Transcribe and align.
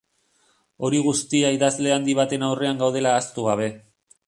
Hori 0.87 1.01
guztia 1.07 1.51
idazle 1.57 1.93
handi 1.97 2.17
baten 2.21 2.47
aurrean 2.49 2.83
gaudela 2.83 3.13
ahaztu 3.17 3.49
gabe. 3.53 3.71